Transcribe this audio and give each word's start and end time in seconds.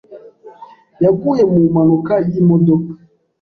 Yaguye 1.03 1.43
mu 1.51 1.59
mpanuka 1.71 2.13
y'imodoka. 2.29 2.91